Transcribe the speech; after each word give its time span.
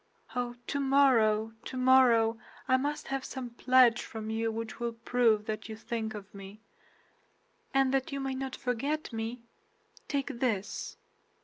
Oh, 0.35 0.55
tomorrow, 0.65 1.53
tomorrow, 1.63 2.39
I 2.67 2.75
must 2.75 3.09
have 3.09 3.23
some 3.23 3.51
pledge 3.51 4.01
from 4.01 4.31
you 4.31 4.51
which 4.51 4.79
will 4.79 4.93
prove 4.93 5.45
that 5.45 5.69
you 5.69 5.75
think 5.75 6.15
of 6.15 6.33
me; 6.33 6.59
and 7.71 7.93
that 7.93 8.11
you 8.11 8.19
may 8.19 8.33
not 8.33 8.55
forget 8.55 9.13
me, 9.13 9.43
take 10.07 10.39
this!" 10.39 10.97